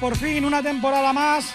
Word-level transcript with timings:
Por 0.00 0.16
fin 0.16 0.46
una 0.46 0.62
temporada 0.62 1.12
más 1.12 1.52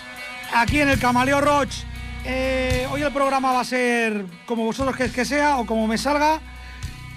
aquí 0.54 0.80
en 0.80 0.90
el 0.90 1.00
Camaleo 1.00 1.42
Roach. 1.42 1.78
Eh, 2.24 2.86
hoy 2.92 3.02
el 3.02 3.12
programa 3.12 3.52
va 3.52 3.62
a 3.62 3.64
ser 3.64 4.28
como 4.46 4.64
vosotros 4.64 4.96
queréis 4.96 5.16
que 5.16 5.26
sea 5.26 5.58
o 5.58 5.66
como 5.66 5.88
me 5.88 5.98
salga, 5.98 6.40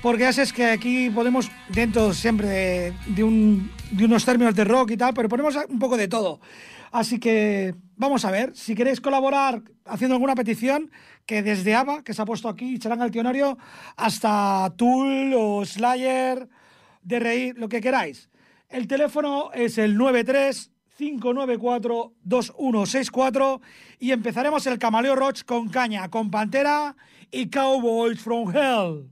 porque 0.01 0.23
ya 0.23 0.33
sabes 0.33 0.51
que 0.51 0.65
aquí 0.65 1.11
podemos, 1.11 1.51
dentro 1.69 2.15
siempre 2.15 2.95
de, 3.07 3.23
unos 3.23 4.25
términos 4.25 4.55
de 4.55 4.65
rock 4.65 4.93
y 4.93 4.97
tal, 4.97 5.13
pero 5.13 5.29
ponemos 5.29 5.59
un 5.69 5.79
poco 5.79 5.99
de 5.99 6.09
todo. 6.09 6.41
Así 6.91 7.21
que 7.21 7.75
vamos 7.97 8.25
a 8.25 8.31
ver, 8.31 8.57
si 8.57 8.75
queréis 8.75 9.03
colaborar 9.03 9.61
haciendo 9.85 10.15
alguna 10.15 10.35
petición, 10.35 10.91
que 11.27 11.43
desde 11.43 11.75
ABBA, 11.75 12.03
que 12.03 12.15
se 12.15 12.23
ha 12.23 12.25
puesto 12.25 12.49
aquí, 12.49 12.79
Charanga 12.79 13.05
al 13.05 13.11
Tionario, 13.11 13.59
hasta 13.95 14.73
Tool 14.75 15.35
o 15.37 15.67
Slayer, 15.67 16.49
de 17.03 17.19
reír, 17.19 17.59
lo 17.59 17.69
que 17.69 17.83
queráis. 17.83 18.31
El 18.71 18.87
teléfono 18.87 19.51
es 19.53 19.77
el 19.77 19.97
93 19.99 20.73
594 20.99 22.13
2164 22.25 23.61
y 24.01 24.11
empezaremos 24.11 24.67
el 24.67 24.79
Camaleo 24.79 25.15
Roach 25.15 25.45
con 25.45 25.69
caña, 25.69 26.11
con 26.11 26.31
Pantera 26.31 26.97
y 27.31 27.49
Cowboys 27.51 28.21
from 28.21 28.53
Hell. 28.55 29.09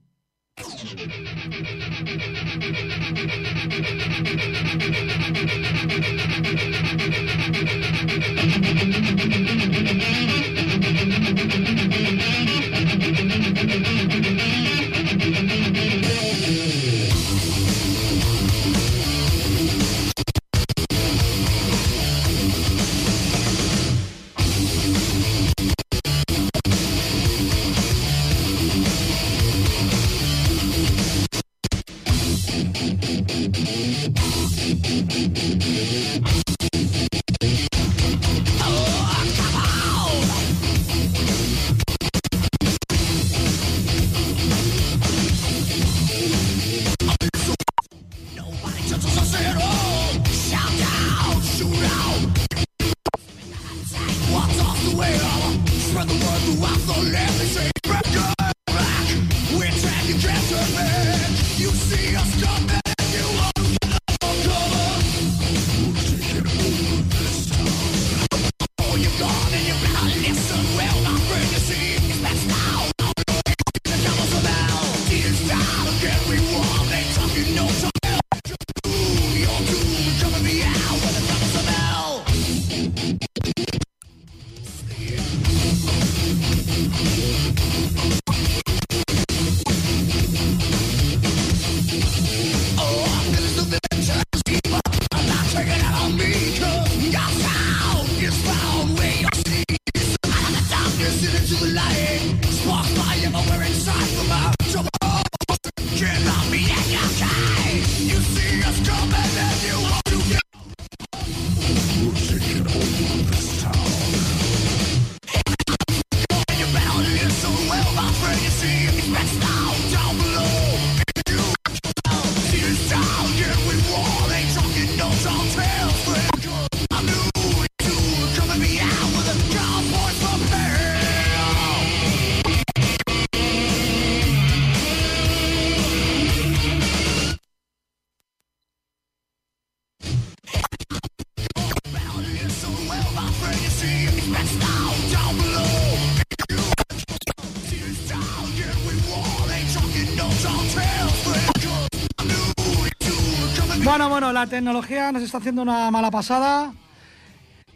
La 154.37 154.47
tecnología 154.47 155.13
nos 155.13 155.23
está 155.23 155.39
haciendo 155.39 155.63
una 155.63 155.91
mala 155.91 156.11
pasada. 156.11 156.75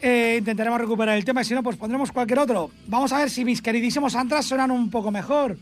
Eh, 0.03 0.37
intentaremos 0.41 0.79
recuperar 0.79 1.17
el 1.17 1.25
tema 1.25 1.41
y 1.41 1.45
si 1.47 1.55
no, 1.55 1.63
pues 1.63 1.77
pondremos 1.77 2.13
cualquier 2.13 2.39
otro. 2.39 2.71
Vamos 2.87 3.13
a 3.15 3.19
ver 3.19 3.31
si 3.31 3.47
mis 3.47 3.63
queridísimos 3.63 4.15
Antrax 4.15 4.45
suenan 4.45 4.71
un 4.71 4.91
poco 4.91 5.11
mejor. 5.11 5.57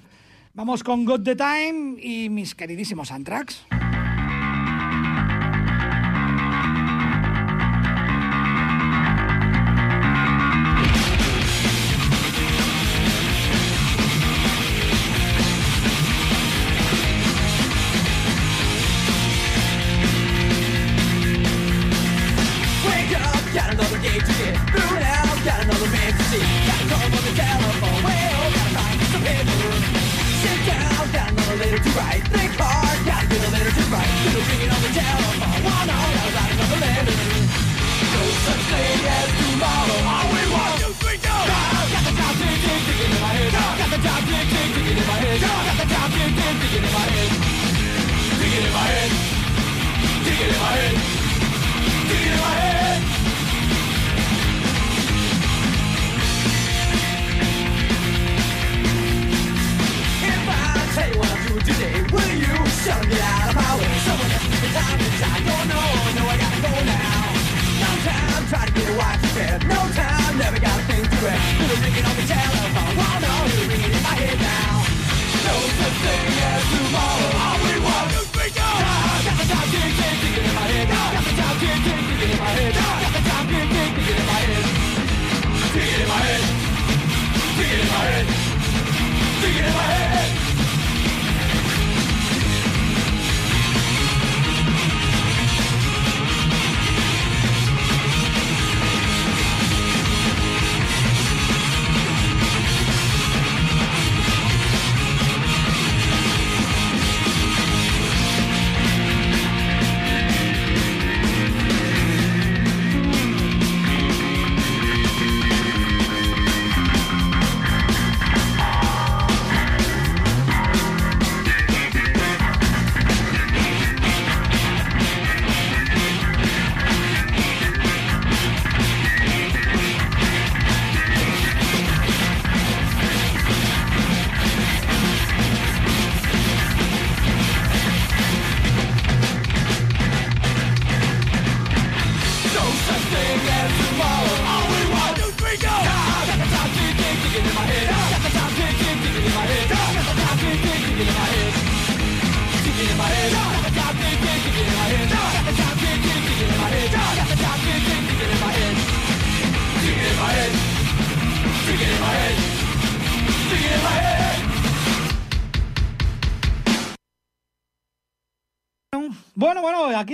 Vamos 0.54 0.82
con 0.82 1.04
Got 1.04 1.22
the 1.22 1.36
Time 1.36 2.02
y 2.02 2.28
mis 2.30 2.56
queridísimos 2.56 3.12
Antrax. 3.12 3.64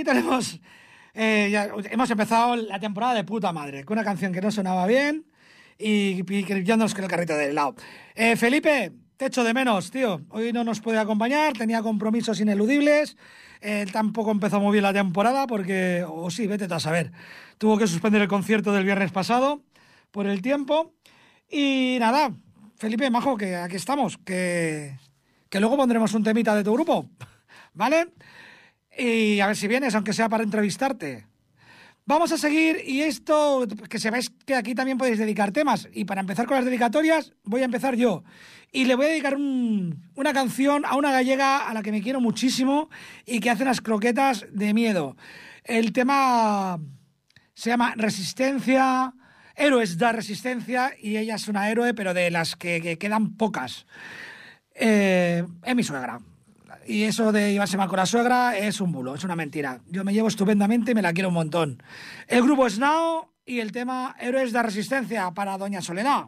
Tenemos. 0.05 0.59
eh, 1.13 1.49
ya 1.51 1.69
hemos 1.91 2.09
empezado 2.09 2.55
la 2.55 2.79
temporada 2.79 3.13
de 3.15 3.23
puta 3.23 3.51
madre, 3.51 3.83
con 3.83 3.97
una 3.97 4.05
canción 4.05 4.31
que 4.31 4.41
no 4.41 4.51
sonaba 4.51 4.85
bien 4.87 5.25
y 5.77 6.23
pillándonos 6.23 6.93
con 6.93 7.03
el 7.03 7.09
carrito 7.09 7.35
del 7.35 7.55
lado. 7.55 7.75
Eh, 8.15 8.35
Felipe, 8.37 8.93
te 9.17 9.25
echo 9.25 9.43
de 9.43 9.53
menos, 9.53 9.91
tío. 9.91 10.21
Hoy 10.29 10.53
no 10.53 10.63
nos 10.63 10.79
puede 10.79 10.99
acompañar, 10.99 11.53
tenía 11.53 11.81
compromisos 11.81 12.39
ineludibles. 12.39 13.17
Tampoco 13.91 14.29
empezó 14.29 14.59
muy 14.59 14.73
bien 14.73 14.83
la 14.83 14.93
temporada 14.93 15.47
porque, 15.47 16.05
o 16.07 16.29
sí, 16.29 16.45
vete 16.45 16.71
a 16.71 16.79
saber. 16.79 17.11
Tuvo 17.57 17.79
que 17.79 17.87
suspender 17.87 18.21
el 18.21 18.27
concierto 18.27 18.71
del 18.71 18.83
viernes 18.83 19.11
pasado 19.11 19.63
por 20.11 20.27
el 20.27 20.43
tiempo. 20.43 20.93
Y 21.49 21.97
nada, 21.99 22.31
Felipe, 22.77 23.09
majo, 23.09 23.37
que 23.37 23.55
aquí 23.55 23.77
estamos, 23.77 24.17
que, 24.19 24.97
que 25.49 25.59
luego 25.59 25.77
pondremos 25.77 26.13
un 26.13 26.23
temita 26.23 26.55
de 26.55 26.63
tu 26.63 26.73
grupo, 26.73 27.09
¿vale? 27.73 28.09
Y 28.97 29.39
a 29.39 29.47
ver 29.47 29.55
si 29.55 29.67
vienes, 29.67 29.93
aunque 29.95 30.13
sea 30.13 30.29
para 30.29 30.43
entrevistarte. 30.43 31.25
Vamos 32.07 32.31
a 32.31 32.37
seguir 32.37 32.81
y 32.85 33.01
esto, 33.01 33.65
que 33.89 33.97
sepáis 33.97 34.29
que 34.45 34.53
aquí 34.55 34.75
también 34.75 34.97
podéis 34.97 35.17
dedicar 35.17 35.51
temas. 35.51 35.89
Y 35.91 36.05
para 36.05 36.21
empezar 36.21 36.45
con 36.45 36.55
las 36.55 36.65
dedicatorias, 36.65 37.33
voy 37.43 37.61
a 37.61 37.65
empezar 37.65 37.95
yo. 37.95 38.23
Y 38.71 38.85
le 38.85 38.93
voy 38.95 39.07
a 39.07 39.09
dedicar 39.09 39.35
un- 39.35 40.03
una 40.13 40.31
canción 40.31 40.85
a 40.85 40.95
una 40.97 41.11
gallega 41.11 41.67
a 41.67 41.73
la 41.73 41.81
que 41.81 41.91
me 41.91 42.01
quiero 42.01 42.21
muchísimo 42.21 42.89
y 43.25 43.39
que 43.39 43.49
hace 43.49 43.63
unas 43.63 43.81
croquetas 43.81 44.45
de 44.51 44.73
miedo. 44.73 45.17
El 45.63 45.93
tema 45.93 46.79
se 47.55 47.71
llama 47.71 47.93
Resistencia, 47.95 49.13
Héroes 49.55 49.97
da 49.97 50.11
Resistencia 50.11 50.91
y 51.01 51.17
ella 51.17 51.35
es 51.35 51.47
una 51.47 51.69
héroe, 51.71 51.93
pero 51.95 52.13
de 52.13 52.29
las 52.29 52.55
que, 52.55 52.81
que 52.81 52.97
quedan 52.99 53.35
pocas. 53.35 53.87
Eh, 54.75 55.43
es 55.63 55.75
mi 55.75 55.81
suegra. 55.83 56.19
Y 56.87 57.03
eso 57.03 57.31
de 57.31 57.51
llevarse 57.51 57.77
mal 57.77 57.89
con 57.89 57.97
la 57.97 58.05
suegra 58.05 58.57
es 58.57 58.79
un 58.79 58.91
bulo, 58.91 59.15
es 59.15 59.23
una 59.23 59.35
mentira. 59.35 59.81
Yo 59.87 60.03
me 60.03 60.13
llevo 60.13 60.27
estupendamente 60.27 60.91
y 60.91 60.95
me 60.95 61.01
la 61.01 61.13
quiero 61.13 61.29
un 61.29 61.35
montón. 61.35 61.81
El 62.27 62.43
grupo 62.43 62.67
es 62.67 62.77
Now 62.77 63.29
y 63.45 63.59
el 63.59 63.71
tema 63.71 64.15
Héroes 64.19 64.53
de 64.53 64.61
Resistencia 64.61 65.31
para 65.31 65.57
Doña 65.57 65.81
Soledad. 65.81 66.27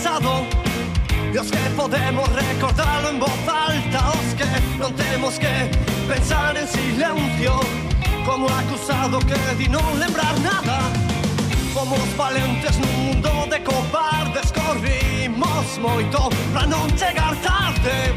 Pasado. 0.00 0.46
Os 1.38 1.50
que 1.50 1.70
podemos 1.76 2.28
recordarlo 2.32 3.10
en 3.10 3.20
voz 3.20 3.30
alta 3.46 4.10
Os 4.10 4.34
que 4.34 4.48
non 4.78 4.92
temos 4.94 5.38
que 5.38 5.70
pensar 6.08 6.56
en 6.56 6.66
silencio 6.66 7.54
Como 8.26 8.48
acusado 8.48 9.20
que 9.20 9.38
di 9.56 9.68
non 9.68 9.86
lembrar 9.98 10.34
nada. 10.40 10.90
Fomos 11.72 12.08
valentes 12.16 12.76
nun 12.80 12.94
mundo 12.98 13.46
de 13.52 13.60
cobardes 13.62 14.50
Corrimos 14.52 15.68
moito 15.78 16.28
pra 16.52 16.66
non 16.66 16.88
chegar 16.96 17.36
tarde. 17.44 18.12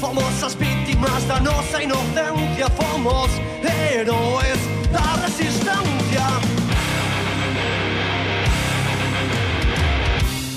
Fomos 0.00 0.42
as 0.42 0.54
víctimas 0.54 1.22
da 1.28 1.40
nosa 1.40 1.82
inocencia 1.82 2.68
Fomos 2.74 3.30
héroes 3.62 4.60
da 4.90 5.06
resistencia 5.24 6.57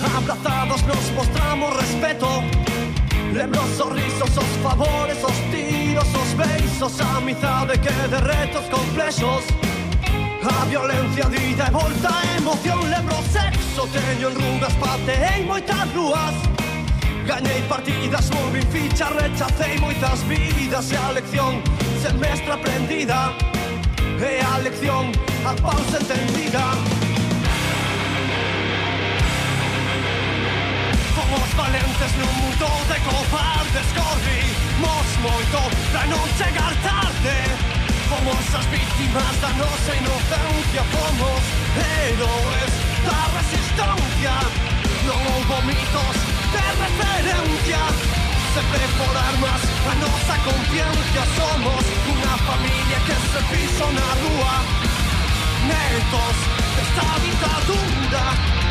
Abrazados 0.04 0.84
nos 0.84 1.12
mostramos 1.12 1.76
respeto. 1.78 2.28
Lembros, 3.34 3.70
sorrisos, 3.78 4.30
os 4.36 4.58
favores, 4.64 5.18
os 5.24 5.38
tiros, 5.52 6.08
os 6.14 6.34
besos, 6.34 7.00
a 7.02 7.18
amizade 7.18 7.80
que 7.80 7.90
de 7.90 8.20
retos 8.20 8.66
complexos. 8.70 9.44
A 10.44 10.66
violencia 10.66 11.26
dida 11.30 11.68
e 11.68 11.72
volta, 11.72 12.10
a 12.10 12.38
emoción, 12.38 12.90
lembro 12.90 13.16
sexo, 13.32 13.88
teño 13.88 14.30
en 14.30 14.36
enrugas, 14.36 14.74
pateei 14.74 15.46
moitas 15.46 15.94
rúas. 15.94 16.34
Gañei 17.28 17.62
partidas, 17.70 18.30
movi 18.32 18.62
ficha, 18.72 19.08
rechacei 19.10 19.78
moitas 19.80 20.24
vidas 20.28 20.92
e 20.92 20.98
a 20.98 21.12
lección 21.12 21.62
semestre 22.02 22.52
aprendida. 22.52 23.34
E 24.20 24.42
a 24.42 24.58
lección 24.58 25.12
a 25.46 25.54
pausa 25.62 25.98
entendida. 26.02 27.11
Valentes 32.02 32.18
nun 32.18 32.34
mundo 32.42 32.68
de 32.90 33.00
cobardes 33.02 33.88
Corrimos 33.94 35.10
moito 35.22 35.62
pra 35.92 36.06
non 36.08 36.26
chegar 36.38 36.74
tarde 36.82 37.38
Fomos 38.10 38.56
as 38.56 38.66
víctimas 38.66 39.36
da 39.42 39.50
nosa 39.62 39.92
inocencia 39.96 40.84
Fomos 40.94 41.44
héroes 41.78 42.74
da 43.06 43.22
resistencia 43.38 44.34
Non 45.06 45.20
houbo 45.30 45.62
mitos 45.70 46.18
de 46.54 46.66
referencia 46.82 47.82
Sempre 48.56 48.86
por 48.98 49.16
armas 49.16 49.62
a 49.88 49.94
nosa 49.96 50.36
conciencia 50.44 51.24
Somos. 51.38 51.86
Unha 52.12 52.34
familia 52.50 53.00
que 53.08 53.16
se 53.32 53.42
piso 53.48 53.88
na 53.96 54.10
rúa. 54.20 54.56
Netos 55.70 56.38
desta 56.76 57.08
ditadura 57.24 58.62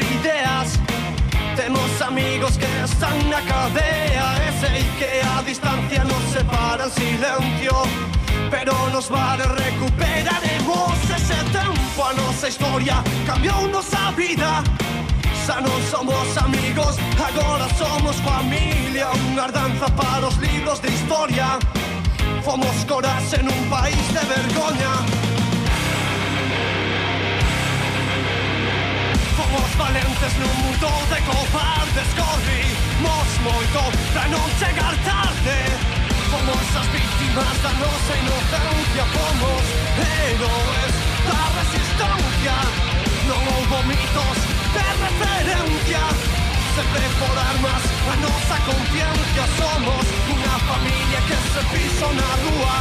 ideas. 0.00 0.78
Temos 1.56 2.00
amigos 2.02 2.56
que 2.56 2.66
están 2.84 3.18
na 3.28 3.40
cadea 3.42 4.26
E 4.46 4.50
sei 4.60 4.82
que 4.98 5.10
a 5.36 5.42
distancia 5.42 6.04
nos 6.04 6.22
separa 6.32 6.84
en 6.84 6.90
silencio. 6.90 7.74
Pero 8.50 8.72
nos 8.90 9.08
vale 9.08 9.44
recuperaremos 9.44 10.94
ese 11.16 11.38
tempo 11.52 12.04
A 12.04 12.12
nosa 12.14 12.48
historia. 12.48 13.02
Cambiou 13.26 13.68
nosa 13.68 14.12
vida. 14.16 14.62
Xa 15.44 15.60
non 15.60 15.80
somos 15.90 16.28
amigos, 16.36 16.96
agora 17.18 17.66
somos 17.76 18.16
familia. 18.20 19.08
Unha 19.28 19.44
ardanza 19.48 19.88
para 19.96 20.28
os 20.28 20.36
libros 20.38 20.80
de 20.80 20.88
historia. 20.88 21.58
Fomos 22.44 22.84
coraxe 22.86 23.42
nun 23.42 23.60
país 23.68 24.04
de 24.14 24.22
vergoña 24.24 25.27
Valentes 29.78 30.34
nun 30.42 30.54
mundo 30.58 30.90
de 31.06 31.22
cobardes 31.22 32.10
Corrimos 32.18 33.30
moito 33.46 33.82
pra 34.12 34.26
non 34.26 34.42
chegar 34.58 34.94
tarde 35.06 35.58
Fomos 36.30 36.68
as 36.74 36.88
víctimas 36.90 37.56
da 37.62 37.72
nosa 37.78 38.14
inocencia 38.18 39.04
Fomos 39.14 39.66
héroes 40.02 40.94
da 41.30 41.42
resistencia 41.62 42.56
Non 43.30 43.38
houbo 43.54 43.78
mitos 43.86 44.38
de 44.74 44.86
referencia 44.98 46.02
Sempre 46.74 47.06
por 47.22 47.34
armas 47.38 47.82
a 48.10 48.14
nosa 48.18 48.56
conciencia 48.66 49.44
Somos 49.62 50.04
unha 50.26 50.54
familia 50.66 51.20
que 51.22 51.38
se 51.54 51.62
piso 51.70 52.08
na 52.18 52.30
rúa 52.42 52.76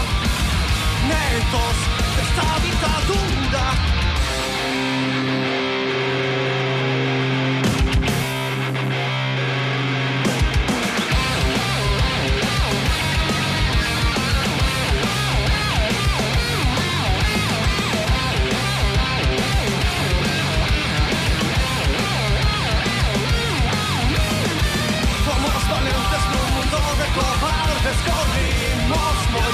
Netos 1.06 1.78
desta 2.18 2.48
ditadura 2.66 3.66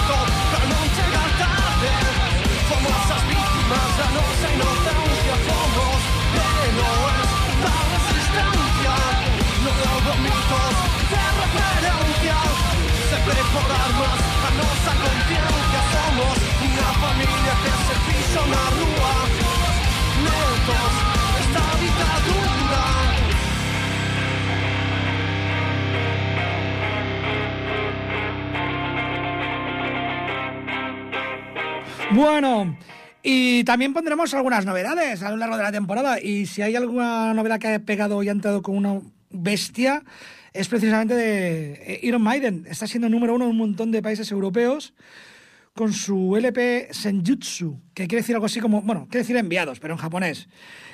Moito 0.03 0.17
pra 0.51 0.65
non 0.67 0.83
chegar 0.95 1.29
tarde 1.37 1.87
Fomos 2.67 3.11
as 3.11 3.23
víctimas 3.23 3.91
da 3.97 4.05
nosa 4.11 4.47
inocencia 4.53 4.91
Fomos 4.95 5.12
Bueno, 32.13 32.77
y 33.23 33.63
también 33.63 33.91
pondremos 33.91 34.35
algunas 34.35 34.65
novedades 34.65 35.23
a 35.23 35.31
lo 35.31 35.37
largo 35.37 35.57
de 35.57 35.63
la 35.63 35.71
temporada. 35.71 36.21
Y 36.21 36.45
si 36.45 36.61
hay 36.61 36.75
alguna 36.75 37.33
novedad 37.33 37.59
que 37.59 37.73
ha 37.73 37.79
pegado 37.79 38.21
y 38.21 38.29
ha 38.29 38.31
entrado 38.31 38.61
con 38.61 38.77
una 38.77 39.01
bestia, 39.31 40.03
es 40.53 40.67
precisamente 40.67 41.15
de 41.15 41.73
eh, 41.73 41.99
Iron 42.03 42.21
Maiden. 42.21 42.65
Está 42.69 42.85
siendo 42.85 43.09
número 43.09 43.33
uno 43.33 43.45
en 43.45 43.51
un 43.51 43.57
montón 43.57 43.91
de 43.91 44.03
países 44.03 44.29
europeos 44.31 44.93
con 45.73 45.91
su 45.91 46.37
LP 46.37 46.89
Senjutsu, 46.91 47.81
que 47.95 48.07
quiere 48.07 48.21
decir 48.21 48.35
algo 48.35 48.45
así 48.45 48.59
como, 48.59 48.83
bueno, 48.83 49.07
quiere 49.09 49.23
decir 49.23 49.37
enviados, 49.37 49.79
pero 49.79 49.95
en 49.95 49.99
japonés. 49.99 50.47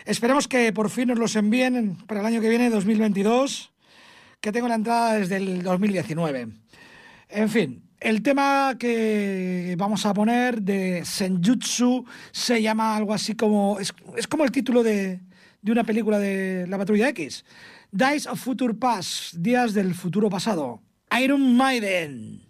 Esperemos 0.06 0.48
que 0.48 0.72
por 0.72 0.90
fin 0.90 1.10
nos 1.10 1.20
los 1.20 1.36
envíen 1.36 1.98
para 2.08 2.22
el 2.22 2.26
año 2.26 2.40
que 2.40 2.48
viene, 2.48 2.70
2022, 2.70 3.74
que 4.40 4.54
tengo 4.54 4.70
la 4.70 4.76
entrada 4.76 5.16
desde 5.16 5.36
el 5.36 5.64
2019. 5.64 6.48
En 7.28 7.50
fin, 7.50 7.89
el 8.00 8.22
tema 8.22 8.76
que 8.80 9.76
vamos 9.78 10.06
a 10.06 10.14
poner 10.14 10.62
de 10.62 11.04
Senjutsu 11.06 12.06
se 12.32 12.62
llama 12.62 12.96
algo 12.96 13.14
así 13.14 13.36
como, 13.36 13.78
es, 13.80 13.94
como 14.28 14.46
el 14.46 14.52
título 14.52 14.84
de, 14.84 15.20
de 15.62 15.72
una 15.72 15.84
película 15.84 16.20
de 16.20 16.66
la 16.68 16.78
Patrulla 16.78 17.10
X. 17.10 17.44
Days 17.92 18.28
of 18.28 18.40
Future 18.40 18.74
Past, 18.74 19.34
Días 19.36 19.74
del 19.74 19.96
Futuro 19.96 20.30
Pasado. 20.30 20.82
Iron 21.20 21.56
Maiden. 21.56 22.49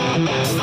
Bueno, 0.00 0.30
os 0.42 0.59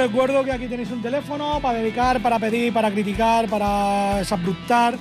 recuerdo 0.00 0.42
que 0.42 0.50
aquí 0.50 0.66
tenéis 0.66 0.90
un 0.90 1.02
teléfono 1.02 1.60
para 1.60 1.78
dedicar, 1.78 2.22
para 2.22 2.38
pedir, 2.38 2.72
para 2.72 2.90
criticar, 2.90 3.46
para 3.50 4.16
desabruptar. 4.16 4.96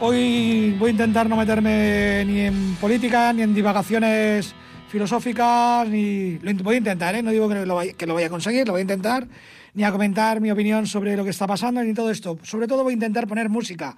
Hoy 0.00 0.76
voy 0.78 0.88
a 0.88 0.92
intentar 0.92 1.26
no 1.30 1.36
meterme 1.36 2.26
ni 2.26 2.40
en 2.40 2.74
política, 2.74 3.32
ni 3.32 3.40
en 3.40 3.54
divagaciones 3.54 4.54
filosóficas, 4.90 5.88
ni 5.88 6.38
lo 6.40 6.62
voy 6.62 6.74
a 6.74 6.78
intentar, 6.78 7.14
¿eh? 7.14 7.22
no 7.22 7.30
digo 7.30 7.48
que 7.48 7.64
lo, 7.64 7.76
vaya, 7.76 7.94
que 7.94 8.06
lo 8.06 8.12
vaya 8.12 8.26
a 8.26 8.30
conseguir, 8.30 8.66
lo 8.66 8.74
voy 8.74 8.80
a 8.80 8.82
intentar, 8.82 9.26
ni 9.72 9.82
a 9.82 9.90
comentar 9.90 10.42
mi 10.42 10.50
opinión 10.50 10.86
sobre 10.86 11.16
lo 11.16 11.24
que 11.24 11.30
está 11.30 11.46
pasando, 11.46 11.82
ni 11.82 11.94
todo 11.94 12.10
esto. 12.10 12.38
Sobre 12.42 12.66
todo 12.66 12.82
voy 12.82 12.92
a 12.92 12.94
intentar 12.94 13.26
poner 13.26 13.48
música. 13.48 13.96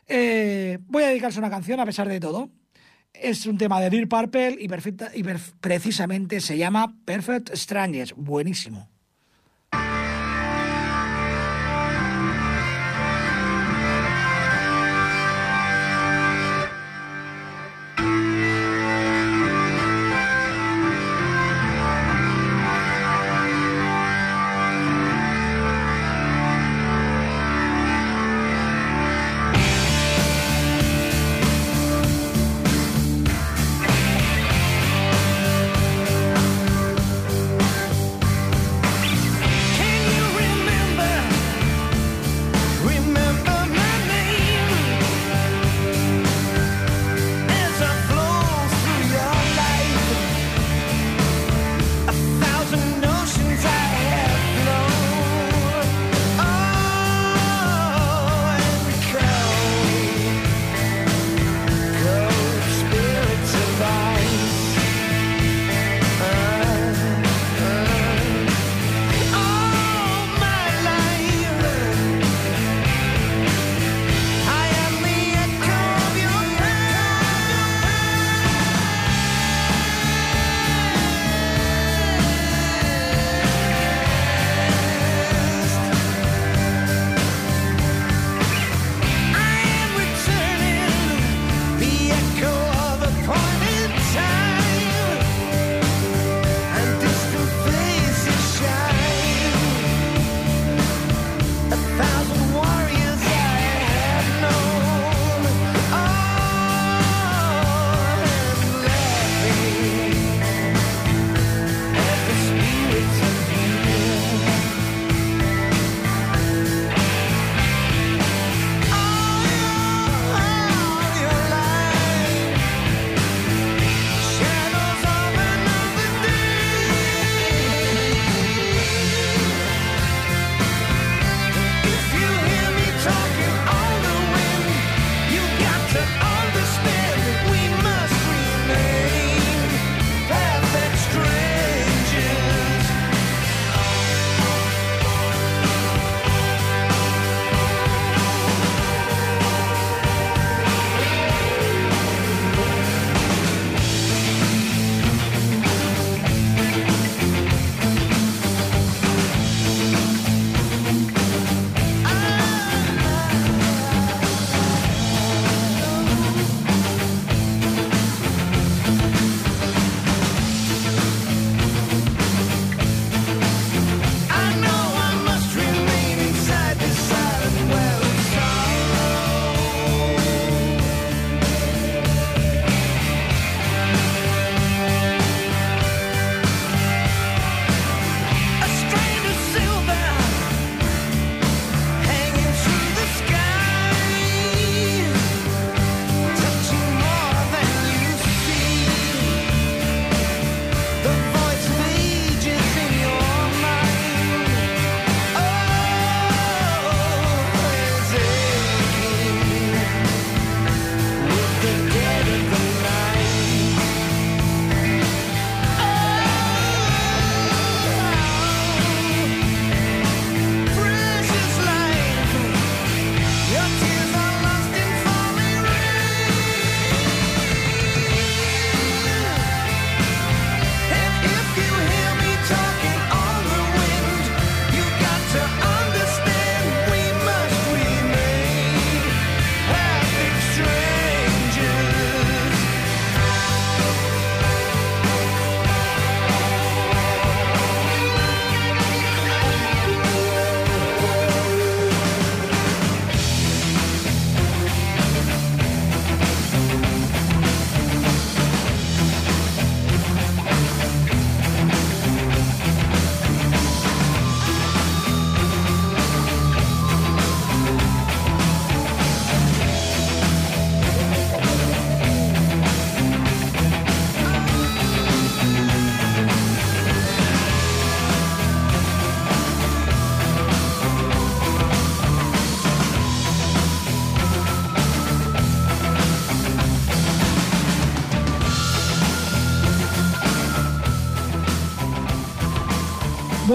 eh, 0.06 0.76
voy 0.82 1.04
a 1.04 1.08
dedicarse 1.08 1.38
una 1.38 1.48
canción 1.48 1.80
a 1.80 1.86
pesar 1.86 2.08
de 2.08 2.20
todo. 2.20 2.50
Es 3.14 3.46
un 3.46 3.56
tema 3.56 3.80
de 3.80 3.88
Dear 3.88 4.08
Purple 4.08 4.58
y, 4.60 4.68
y 5.14 5.24
precisamente 5.62 6.42
se 6.42 6.58
llama 6.58 6.94
Perfect 7.06 7.56
Strangers. 7.56 8.12
Buenísimo. 8.14 8.91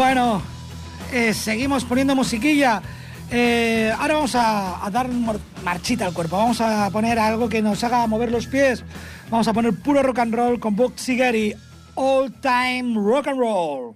Bueno, 0.08 0.42
eh, 1.12 1.34
seguimos 1.34 1.84
poniendo 1.84 2.16
musiquilla. 2.16 2.82
Eh, 3.30 3.92
ahora 4.00 4.14
vamos 4.14 4.36
a, 4.36 4.90
dar 4.90 5.10
marchita 5.66 6.06
al 6.06 6.14
cuerpo. 6.14 6.38
Vamos 6.38 6.62
a 6.62 6.90
poner 6.92 7.20
algo 7.20 7.50
que 7.50 7.62
nos 7.62 7.84
haga 7.84 8.08
mover 8.08 8.32
los 8.32 8.48
pies. 8.48 8.86
Vamos 9.30 9.50
a 9.50 9.54
poner 9.54 9.74
puro 9.74 10.02
rock 10.02 10.20
and 10.20 10.34
roll 10.34 10.62
con 10.62 10.78
Bob 10.78 10.94
Seger 10.96 11.36
y 11.36 11.54
All 11.96 12.32
Time 12.40 12.94
Rock 12.96 13.28
and 13.28 13.38
Roll. 13.38 13.96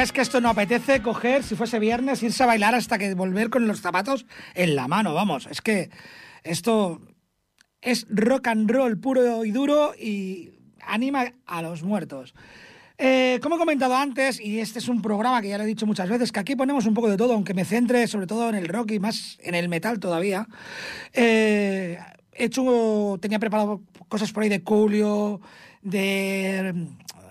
Digáis 0.00 0.12
que 0.12 0.22
esto 0.22 0.40
no 0.40 0.48
apetece 0.48 1.02
coger, 1.02 1.42
si 1.42 1.56
fuese 1.56 1.78
viernes, 1.78 2.22
irse 2.22 2.42
a 2.42 2.46
bailar 2.46 2.74
hasta 2.74 2.96
que 2.96 3.12
volver 3.12 3.50
con 3.50 3.68
los 3.68 3.82
zapatos 3.82 4.24
en 4.54 4.74
la 4.74 4.88
mano, 4.88 5.12
vamos. 5.12 5.46
Es 5.50 5.60
que 5.60 5.90
esto 6.42 7.02
es 7.82 8.06
rock 8.08 8.46
and 8.46 8.70
roll 8.70 8.98
puro 8.98 9.44
y 9.44 9.50
duro 9.50 9.92
y 9.94 10.52
anima 10.86 11.34
a 11.44 11.60
los 11.60 11.82
muertos. 11.82 12.32
Eh, 12.96 13.40
como 13.42 13.56
he 13.56 13.58
comentado 13.58 13.94
antes, 13.94 14.40
y 14.40 14.60
este 14.60 14.78
es 14.78 14.88
un 14.88 15.02
programa 15.02 15.42
que 15.42 15.50
ya 15.50 15.58
lo 15.58 15.64
he 15.64 15.66
dicho 15.66 15.84
muchas 15.84 16.08
veces, 16.08 16.32
que 16.32 16.40
aquí 16.40 16.56
ponemos 16.56 16.86
un 16.86 16.94
poco 16.94 17.10
de 17.10 17.18
todo, 17.18 17.34
aunque 17.34 17.52
me 17.52 17.66
centre 17.66 18.06
sobre 18.06 18.26
todo 18.26 18.48
en 18.48 18.54
el 18.54 18.68
rock 18.68 18.92
y 18.92 19.00
más 19.00 19.36
en 19.42 19.54
el 19.54 19.68
metal 19.68 20.00
todavía. 20.00 20.48
Eh, 21.12 21.98
he 22.32 22.44
hecho, 22.46 23.18
tenía 23.20 23.38
preparado 23.38 23.82
cosas 24.08 24.32
por 24.32 24.44
ahí 24.44 24.48
de 24.48 24.62
Coolio, 24.62 25.42
de 25.82 26.86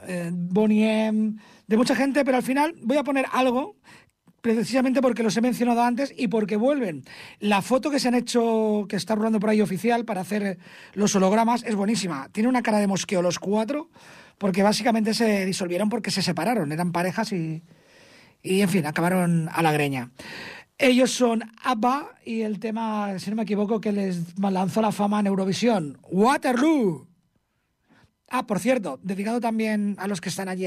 eh, 0.08 0.30
de 1.70 1.78
mucha 1.78 1.96
gente, 1.96 2.26
pero 2.26 2.38
al 2.38 2.44
final 2.44 2.74
voy 2.82 2.98
a 2.98 3.04
poner 3.04 3.28
algo 3.32 3.76
precisamente 4.42 5.04
porque 5.04 5.22
los 5.22 5.38
he 5.38 5.42
mencionado 5.42 5.84
antes 5.84 6.12
y 6.18 6.28
porque 6.28 6.56
vuelven. 6.56 7.04
La 7.40 7.62
foto 7.62 7.92
que 7.92 8.00
se 8.00 8.08
han 8.08 8.16
hecho, 8.16 8.88
que 8.90 8.96
está 8.96 9.14
rolando 9.14 9.40
por 9.40 9.52
ahí 9.52 9.62
oficial 9.62 10.04
para 10.04 10.22
hacer 10.22 10.58
los 10.96 11.16
hologramas, 11.16 11.64
es 11.64 11.76
buenísima. 11.76 12.28
Tiene 12.32 12.50
una 12.50 12.64
cara 12.64 12.80
de 12.80 12.88
mosqueo 12.88 13.22
los 13.22 13.38
cuatro, 13.38 13.92
porque 14.40 14.64
básicamente 14.64 15.14
se 15.14 15.46
disolvieron 15.46 15.90
porque 15.90 16.10
se 16.10 16.24
separaron, 16.24 16.72
eran 16.72 16.92
parejas 16.92 17.32
y, 17.34 17.62
y 18.42 18.62
en 18.62 18.70
fin, 18.70 18.88
acabaron 18.88 19.48
a 19.54 19.62
la 19.62 19.72
greña. 19.72 20.10
Ellos 20.80 21.12
son 21.12 21.44
ABBA 21.64 22.16
y 22.26 22.42
el 22.42 22.60
tema, 22.60 23.20
si 23.20 23.30
no 23.30 23.36
me 23.36 23.44
equivoco, 23.44 23.80
que 23.80 23.92
les 23.92 24.40
lanzó 24.40 24.82
la 24.82 24.92
fama 24.92 25.20
en 25.20 25.28
Eurovisión, 25.28 26.00
Waterloo. 26.10 27.08
Ah, 28.28 28.48
por 28.48 28.60
cierto, 28.60 29.00
dedicado 29.04 29.40
también 29.40 29.96
a 30.00 30.08
los 30.08 30.20
que 30.20 30.30
están 30.30 30.50
allí. 30.50 30.66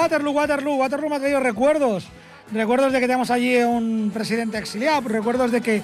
Waterloo, 0.00 0.32
Waterloo, 0.32 0.76
Waterloo 0.76 1.10
me 1.10 1.16
ha 1.16 1.20
traído 1.20 1.40
recuerdos. 1.40 2.06
Recuerdos 2.50 2.90
de 2.90 3.00
que 3.00 3.06
tenemos 3.06 3.30
allí 3.30 3.56
un 3.58 4.10
presidente 4.14 4.56
exiliado, 4.56 5.06
recuerdos 5.06 5.52
de 5.52 5.60
que 5.60 5.82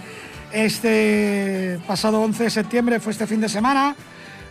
este 0.52 1.78
pasado 1.86 2.22
11 2.22 2.44
de 2.44 2.50
septiembre 2.50 2.98
fue 2.98 3.12
este 3.12 3.26
fin 3.26 3.42
de 3.42 3.50
semana, 3.50 3.94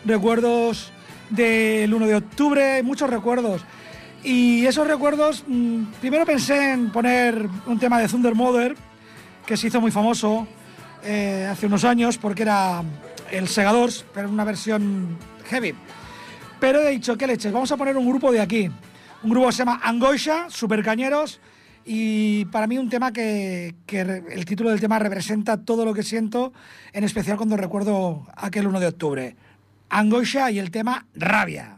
recuerdos 0.06 0.91
del 1.32 1.91
1 1.91 2.06
de 2.06 2.15
octubre, 2.15 2.84
muchos 2.84 3.10
recuerdos. 3.10 3.63
Y 4.23 4.67
esos 4.67 4.88
recuerdos, 4.88 5.43
mm, 5.47 5.86
primero 5.99 6.28
pensé 6.28 6.73
en 6.73 6.91
poner 6.91 7.49
un 7.65 7.80
tema 7.80 7.99
de 7.99 8.08
Thunder 8.08 8.36
Mother, 8.36 8.75
que 9.47 9.58
se 9.58 9.67
hizo 9.67 9.82
muy 9.82 9.89
famoso 9.89 10.47
eh, 11.04 11.47
hace 11.51 11.65
unos 11.65 11.84
años 11.84 12.19
porque 12.19 12.43
era 12.43 12.84
el 13.32 13.47
Segadors, 13.47 14.06
pero 14.13 14.28
en 14.28 14.34
una 14.36 14.43
versión 14.43 15.17
heavy. 15.49 15.73
Pero 16.60 16.82
he 16.82 16.91
dicho, 16.91 17.17
¿qué 17.17 17.25
leches? 17.25 17.51
Vamos 17.51 17.71
a 17.71 17.78
poner 17.78 17.97
un 17.97 18.08
grupo 18.08 18.32
de 18.32 18.41
aquí. 18.41 18.69
Un 19.26 19.32
grupo 19.32 19.48
que 19.48 19.54
se 19.54 19.58
llama 19.58 19.82
Angoisha, 19.84 20.52
super 20.52 20.84
cañeros. 20.84 21.42
Y 21.84 22.46
para 22.46 22.68
mí 22.68 22.78
un 22.78 22.90
tema 22.90 23.12
que, 23.12 23.74
que 23.88 24.02
el 24.02 24.46
título 24.46 24.70
del 24.70 24.80
tema 24.80 25.00
representa 25.00 25.58
todo 25.58 25.84
lo 25.84 25.96
que 25.96 26.04
siento, 26.04 26.54
en 26.94 27.04
especial 27.04 27.36
cuando 27.36 27.58
recuerdo 27.58 28.28
aquel 28.36 28.68
1 28.68 28.80
de 28.80 28.86
octubre. 28.86 29.36
Angoisha 29.90 30.52
y 30.52 30.60
el 30.60 30.70
tema. 30.70 31.08
Rabia 31.16 31.75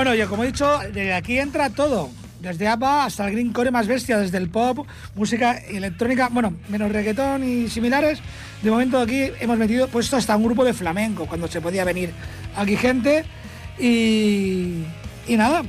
Bueno, 0.00 0.14
yo 0.14 0.30
como 0.30 0.44
he 0.44 0.46
dicho, 0.46 0.78
de 0.94 1.12
aquí 1.12 1.38
entra 1.38 1.68
todo. 1.68 2.08
Desde 2.40 2.66
ABBA 2.66 3.04
hasta 3.04 3.26
el 3.26 3.32
greencore 3.32 3.70
más 3.70 3.86
bestia, 3.86 4.16
desde 4.16 4.38
el 4.38 4.48
pop, 4.48 4.86
música 5.14 5.58
electrónica, 5.58 6.30
bueno, 6.32 6.54
menos 6.70 6.90
reggaetón 6.90 7.44
y 7.44 7.68
similares. 7.68 8.18
De 8.62 8.70
momento 8.70 8.98
aquí 8.98 9.30
hemos 9.40 9.58
metido 9.58 9.88
puesto 9.88 10.16
hasta 10.16 10.34
un 10.36 10.44
grupo 10.44 10.64
de 10.64 10.72
flamenco, 10.72 11.26
cuando 11.26 11.48
se 11.48 11.60
podía 11.60 11.84
venir 11.84 12.14
aquí 12.56 12.78
gente. 12.78 13.26
Y, 13.78 14.84
y 15.28 15.36
nada, 15.36 15.64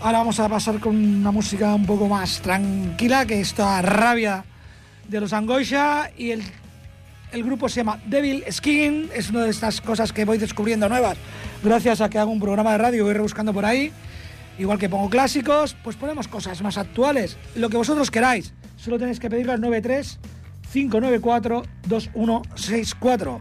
ahora 0.00 0.18
vamos 0.20 0.40
a 0.40 0.48
pasar 0.48 0.80
con 0.80 0.96
una 0.96 1.30
música 1.30 1.74
un 1.74 1.84
poco 1.84 2.08
más 2.08 2.40
tranquila, 2.40 3.26
que 3.26 3.42
esta 3.42 3.82
rabia 3.82 4.42
de 5.06 5.20
los 5.20 5.34
Angoisha 5.34 6.10
y 6.16 6.30
el 6.30 6.42
el 7.32 7.44
grupo 7.44 7.68
se 7.68 7.76
llama 7.76 8.00
Devil 8.06 8.44
Skin, 8.50 9.10
es 9.14 9.30
una 9.30 9.44
de 9.44 9.50
estas 9.50 9.80
cosas 9.80 10.12
que 10.12 10.24
voy 10.24 10.38
descubriendo 10.38 10.88
nuevas 10.88 11.16
gracias 11.62 12.00
a 12.00 12.08
que 12.08 12.18
hago 12.18 12.30
un 12.30 12.40
programa 12.40 12.72
de 12.72 12.78
radio 12.78 13.04
voy 13.04 13.14
rebuscando 13.14 13.52
por 13.52 13.64
ahí. 13.64 13.92
Igual 14.58 14.78
que 14.78 14.88
pongo 14.88 15.08
clásicos, 15.08 15.74
pues 15.82 15.96
ponemos 15.96 16.28
cosas 16.28 16.60
más 16.62 16.76
actuales, 16.76 17.38
lo 17.54 17.70
que 17.70 17.76
vosotros 17.76 18.10
queráis. 18.10 18.52
Solo 18.76 18.98
tenéis 18.98 19.18
que 19.18 19.30
pedirlo 19.30 19.52
al 19.52 19.60
93 19.60 20.18
594 20.72 21.62
2164. 21.86 23.40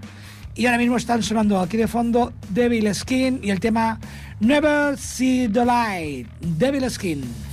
Y 0.56 0.66
ahora 0.66 0.78
mismo 0.78 0.98
están 0.98 1.24
sonando 1.24 1.60
aquí 1.60 1.78
de 1.78 1.88
fondo 1.88 2.34
Devil 2.50 2.94
Skin 2.94 3.40
y 3.44 3.50
el 3.50 3.60
tema 3.60 4.00
Never 4.40 4.98
See 4.98 5.48
the 5.48 5.66
Light. 5.66 6.28
Devil 6.40 6.90
Skin. 6.90 7.49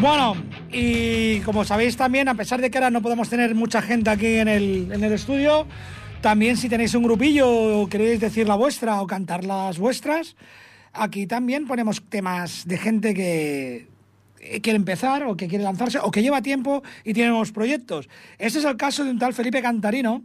Bueno, 0.00 0.34
y 0.72 1.40
como 1.40 1.62
sabéis 1.62 1.94
también, 1.94 2.26
a 2.28 2.34
pesar 2.34 2.58
de 2.62 2.70
que 2.70 2.78
ahora 2.78 2.88
no 2.88 3.02
podemos 3.02 3.28
tener 3.28 3.54
mucha 3.54 3.82
gente 3.82 4.08
aquí 4.08 4.36
en 4.36 4.48
el, 4.48 4.90
en 4.90 5.04
el 5.04 5.12
estudio, 5.12 5.66
también 6.22 6.56
si 6.56 6.70
tenéis 6.70 6.94
un 6.94 7.02
grupillo 7.02 7.82
o 7.82 7.86
queréis 7.86 8.18
decir 8.18 8.48
la 8.48 8.54
vuestra 8.54 9.02
o 9.02 9.06
cantar 9.06 9.44
las 9.44 9.78
vuestras, 9.78 10.36
aquí 10.94 11.26
también 11.26 11.66
ponemos 11.66 12.02
temas 12.08 12.66
de 12.66 12.78
gente 12.78 13.12
que 13.12 13.88
quiere 14.62 14.76
empezar 14.76 15.24
o 15.24 15.36
que 15.36 15.48
quiere 15.48 15.64
lanzarse 15.64 15.98
o 15.98 16.10
que 16.10 16.22
lleva 16.22 16.40
tiempo 16.40 16.82
y 17.04 17.12
tiene 17.12 17.28
nuevos 17.28 17.52
proyectos. 17.52 18.08
Este 18.38 18.58
es 18.58 18.64
el 18.64 18.78
caso 18.78 19.04
de 19.04 19.10
un 19.10 19.18
tal 19.18 19.34
Felipe 19.34 19.60
Cantarino, 19.60 20.22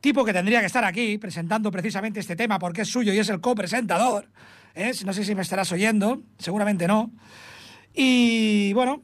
tipo 0.00 0.24
que 0.24 0.32
tendría 0.32 0.58
que 0.58 0.66
estar 0.66 0.84
aquí 0.84 1.18
presentando 1.18 1.70
precisamente 1.70 2.18
este 2.18 2.34
tema 2.34 2.58
porque 2.58 2.82
es 2.82 2.88
suyo 2.88 3.12
y 3.12 3.18
es 3.20 3.28
el 3.28 3.40
copresentador. 3.40 4.28
¿eh? 4.74 4.90
No 5.04 5.12
sé 5.12 5.24
si 5.24 5.36
me 5.36 5.42
estarás 5.42 5.70
oyendo, 5.70 6.20
seguramente 6.40 6.88
no. 6.88 7.12
Y 7.98 8.74
bueno, 8.74 9.02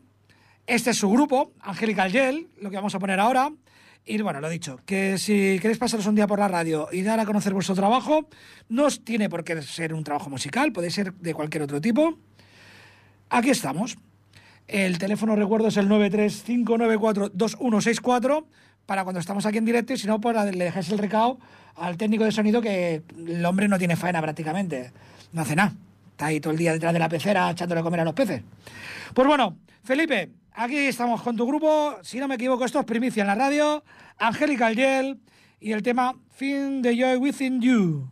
este 0.67 0.91
es 0.91 0.99
su 0.99 1.11
grupo, 1.11 1.55
Angelical 1.61 2.13
Gel, 2.13 2.49
lo 2.61 2.69
que 2.69 2.77
vamos 2.77 2.95
a 2.95 2.99
poner 2.99 3.19
ahora. 3.19 3.51
Y 4.05 4.21
bueno, 4.21 4.39
lo 4.41 4.51
dicho, 4.51 4.81
que 4.85 5.17
si 5.17 5.59
queréis 5.63 5.79
pasaros 5.79 6.05
un 6.07 6.15
día 6.15 6.27
por 6.27 6.39
la 6.39 6.49
radio 6.49 6.91
y 6.93 7.01
dar 7.03 7.19
a 7.19 7.25
conocer 7.25 7.55
vuestro 7.55 7.75
trabajo, 7.75 8.29
no 8.69 8.91
tiene 8.91 9.31
por 9.31 9.45
qué 9.45 9.63
ser 9.63 9.95
un 9.95 10.05
trabajo 10.05 10.29
musical, 10.29 10.73
puede 10.73 10.91
ser 10.91 11.15
de 11.15 11.33
cualquier 11.33 11.63
otro 11.63 11.81
tipo. 11.81 12.19
aquí 13.31 13.49
estamos. 13.49 13.97
El 14.69 14.99
teléfono, 14.99 15.37
recuerdo, 15.37 15.69
es 15.69 15.79
el 15.79 15.89
935942164 15.89 18.45
para 18.85 19.05
cuando 19.05 19.21
estamos 19.21 19.47
aquí 19.47 19.57
en 19.57 19.65
directo 19.65 19.95
y 19.95 19.97
si 19.97 20.07
no, 20.07 20.21
pues 20.21 20.37
le 20.55 20.65
dejáis 20.65 20.91
el 20.91 20.99
recado 20.99 21.39
al 21.77 21.97
técnico 21.97 22.25
de 22.25 22.33
sonido 22.33 22.61
que 22.61 23.01
el 23.17 23.43
hombre 23.47 23.69
no 23.69 23.79
tiene 23.79 23.97
faena 23.97 24.21
prácticamente. 24.21 24.93
No 25.33 25.41
hace 25.41 25.57
nada. 25.57 25.73
Ahí 26.23 26.41
todo 26.41 26.53
el 26.53 26.59
día 26.59 26.73
detrás 26.73 26.93
de 26.93 26.99
la 26.99 27.09
pecera 27.09 27.51
echándole 27.51 27.81
a 27.81 27.85
comer 27.85 28.01
a 28.01 28.05
los 28.05 28.15
peces. 28.15 28.43
Pues 29.15 29.27
bueno, 29.27 29.57
Felipe, 29.83 30.31
aquí 30.53 30.77
estamos 30.77 31.21
con 31.23 31.37
tu 31.37 31.47
grupo. 31.47 31.97
Si 32.03 32.19
no 32.19 32.29
me 32.29 32.37
equivoco, 32.37 32.65
esto 32.65 32.81
es 32.81 32.87
primicia 32.87 33.23
en 33.23 33.27
la 33.27 33.35
radio. 33.35 33.83
Angelical 34.19 34.77
Yell 34.77 35.21
y 35.61 35.73
el 35.73 35.83
tema 35.83 36.15
Find 36.37 36.83
the 36.83 36.97
Joy 36.97 37.17
Within 37.17 37.61
You. 37.61 38.09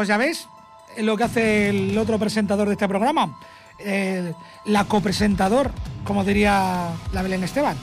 Pues 0.00 0.08
ya 0.08 0.16
ves 0.16 0.48
lo 0.96 1.14
que 1.14 1.24
hace 1.24 1.68
el 1.68 1.98
otro 1.98 2.18
presentador 2.18 2.66
de 2.68 2.72
este 2.72 2.88
programa, 2.88 3.38
eh, 3.78 4.32
la 4.64 4.86
copresentador, 4.86 5.72
como 6.04 6.24
diría 6.24 6.88
la 7.12 7.20
Belén 7.20 7.44
Esteban. 7.44 7.76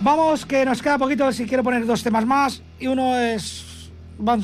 Vamos, 0.00 0.44
que 0.44 0.64
nos 0.64 0.82
queda 0.82 0.98
poquito, 0.98 1.30
si 1.30 1.46
quiero 1.46 1.62
poner 1.62 1.86
dos 1.86 2.02
temas 2.02 2.26
más, 2.26 2.60
y 2.80 2.88
uno 2.88 3.16
es, 3.16 3.88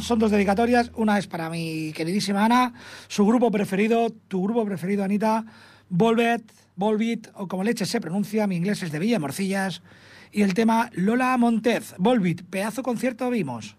son 0.03 0.21
dos 0.21 0.31
dedicatorias, 0.31 0.93
una 0.95 1.19
es 1.19 1.27
para 1.27 1.51
mi 1.51 1.93
queridísima 1.95 2.45
Ana, 2.45 2.73
su 3.09 3.27
grupo 3.27 3.51
preferido, 3.51 4.11
tu 4.29 4.45
grupo 4.45 4.65
preferido, 4.65 5.03
Anita, 5.03 5.45
Volvet, 5.89 6.45
Volbit, 6.77 7.27
o 7.35 7.49
como 7.49 7.65
leche 7.65 7.87
se 7.87 8.01
pronuncia, 8.01 8.47
mi 8.47 8.55
inglés 8.55 8.85
es 8.85 8.93
de 8.93 9.01
Villa 9.01 9.19
Morcillas, 9.19 9.83
y 10.31 10.43
el 10.43 10.55
tema 10.55 10.91
Lola 10.93 11.37
Montez, 11.39 11.93
Volbit, 11.99 12.45
pedazo 12.45 12.85
concierto 12.85 13.29
vimos. 13.31 13.75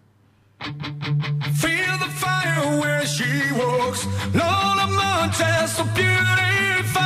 looks, 3.96 4.34
Lola 4.34 4.86
Montez, 4.88 5.76
so 5.76 5.84
beautiful, 5.94 7.00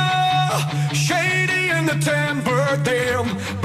shady 0.93 1.69
in 1.69 1.85
the 1.85 1.97
temper, 1.99 2.79
damn. 2.83 3.60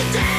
And 0.00 0.37